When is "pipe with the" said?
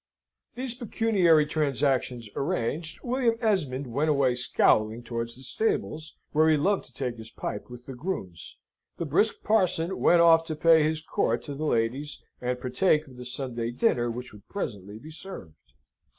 7.29-7.93